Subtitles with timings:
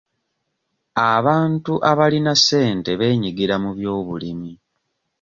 [1.13, 4.51] Abantu abalina ssente beenyigira mu byobulimi.